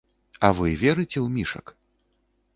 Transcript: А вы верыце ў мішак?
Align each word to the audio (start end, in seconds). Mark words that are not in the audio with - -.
А 0.47 0.49
вы 0.59 0.69
верыце 0.83 1.13
ў 1.21 1.27
мішак? 1.37 1.65